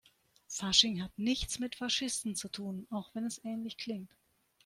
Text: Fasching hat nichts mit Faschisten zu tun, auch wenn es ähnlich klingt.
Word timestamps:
Fasching 0.47 1.03
hat 1.03 1.11
nichts 1.15 1.59
mit 1.59 1.75
Faschisten 1.75 2.35
zu 2.35 2.49
tun, 2.49 2.87
auch 2.89 3.13
wenn 3.13 3.23
es 3.23 3.39
ähnlich 3.45 3.77
klingt. 3.77 4.09